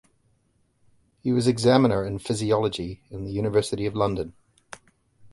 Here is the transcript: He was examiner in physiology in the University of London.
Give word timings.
He 1.21 1.31
was 1.31 1.45
examiner 1.45 2.03
in 2.07 2.17
physiology 2.17 3.03
in 3.11 3.23
the 3.23 3.31
University 3.31 3.85
of 3.85 3.93
London. 3.93 4.33